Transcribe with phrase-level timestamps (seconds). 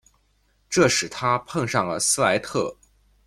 [0.67, 2.75] 这使他碰遇上了斯莱特。